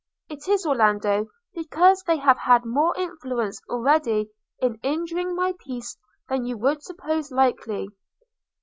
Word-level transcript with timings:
It 0.31 0.47
is, 0.47 0.65
Orlando, 0.65 1.27
because 1.53 2.01
they 2.01 2.17
have 2.17 2.39
had 2.39 2.65
more 2.65 2.97
influence 2.97 3.61
already 3.69 4.31
in 4.59 4.79
injuring 4.81 5.35
my 5.35 5.53
peace 5.59 5.95
than 6.27 6.43
you 6.43 6.57
would 6.57 6.81
suppose 6.81 7.29
likely. 7.31 7.87